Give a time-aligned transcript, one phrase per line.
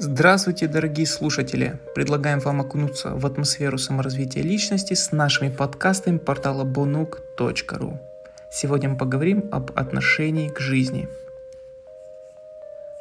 [0.00, 1.76] Здравствуйте, дорогие слушатели!
[1.92, 7.98] Предлагаем вам окунуться в атмосферу саморазвития личности с нашими подкастами портала bonuk.ru.
[8.48, 11.08] Сегодня мы поговорим об отношении к жизни–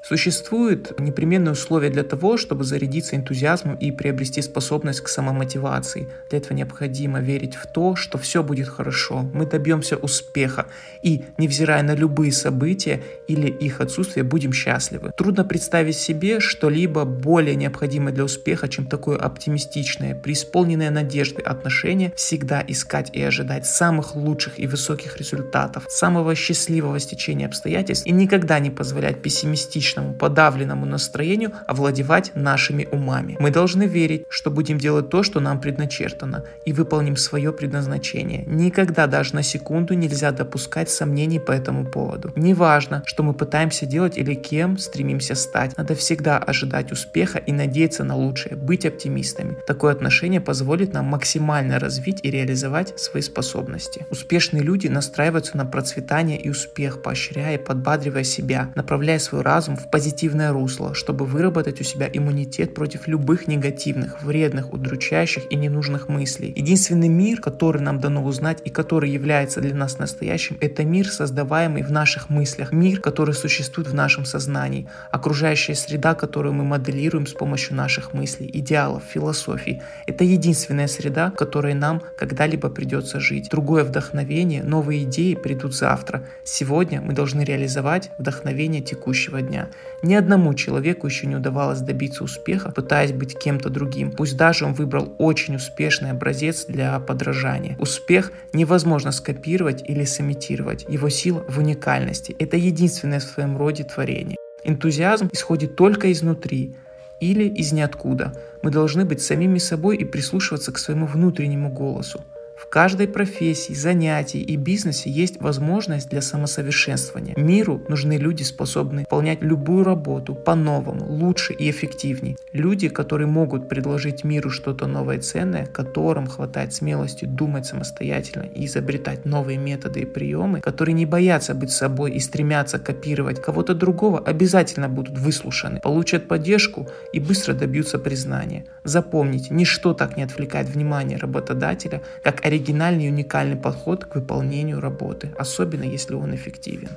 [0.08, 6.08] Существует непременные условия для того, чтобы зарядиться энтузиазмом и приобрести способность к самомотивации.
[6.30, 10.68] Для этого необходимо верить в то, что все будет хорошо, мы добьемся успеха
[11.04, 15.12] и, невзирая на любые события или их отсутствие, будем счастливы.
[15.18, 22.64] Трудно представить себе что-либо более необходимое для успеха, чем такое оптимистичное, преисполненное надежды отношение, всегда
[22.66, 28.70] искать и ожидать самых лучших и высоких результатов, самого счастливого стечения обстоятельств и никогда не
[28.70, 33.38] позволять пессимистично хаотичному, подавленному настроению овладевать нашими умами.
[33.40, 38.44] Мы должны верить, что будем делать то, что нам предначертано, и выполним свое предназначение.
[38.46, 42.32] Никогда даже на секунду нельзя допускать сомнений по этому поводу.
[42.36, 45.78] Неважно, что мы пытаемся делать или кем стремимся стать.
[45.78, 49.58] Надо всегда ожидать успеха и надеяться на лучшее, быть оптимистами.
[49.68, 54.06] Такое отношение позволит нам максимально развить и реализовать свои способности.
[54.12, 59.87] Успешные люди настраиваются на процветание и успех, поощряя и подбадривая себя, направляя свой разум в
[59.92, 66.54] позитивное русло, чтобы выработать у себя иммунитет против любых негативных, вредных, удручающих и ненужных мыслей.
[66.56, 71.84] Единственный мир, который нам дано узнать и который является для нас настоящим, это мир, создаваемый
[71.84, 77.34] в наших мыслях, мир, который существует в нашем сознании, окружающая среда, которую мы моделируем с
[77.34, 79.82] помощью наших мыслей, идеалов, философий.
[80.06, 83.50] Это единственная среда, в которой нам когда-либо придется жить.
[83.50, 86.26] Другое вдохновение, новые идеи придут завтра.
[86.44, 89.67] Сегодня мы должны реализовать вдохновение текущего дня.
[90.04, 94.74] Ни одному человеку еще не удавалось добиться успеха, пытаясь быть кем-то другим, пусть даже он
[94.74, 97.76] выбрал очень успешный образец для подражания.
[97.80, 102.36] Успех невозможно скопировать или сымитировать, его сила в уникальности.
[102.40, 104.38] Это единственное в своем роде творение.
[104.64, 106.76] Энтузиазм исходит только изнутри,
[107.20, 108.34] или из ниоткуда.
[108.62, 112.24] Мы должны быть самими собой и прислушиваться к своему внутреннему голосу.
[112.68, 117.34] В каждой профессии, занятии и бизнесе есть возможность для самосовершенствования.
[117.38, 122.36] Миру нужны люди, способные выполнять любую работу по-новому, лучше и эффективнее.
[122.52, 128.66] Люди, которые могут предложить миру что-то новое и ценное, которым хватает смелости думать самостоятельно и
[128.66, 134.20] изобретать новые методы и приемы, которые не боятся быть собой и стремятся копировать кого-то другого,
[134.20, 138.66] обязательно будут выслушаны, получат поддержку и быстро добьются признания.
[138.84, 145.34] Запомните, ничто так не отвлекает внимание работодателя, как оригинальный и уникальный подход к выполнению работы,
[145.38, 146.90] особенно если он эффективен.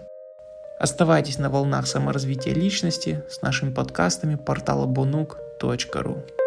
[0.78, 6.39] Оставайтесь на волнах саморазвития личности с нашими подкастами портала bonuk.ru.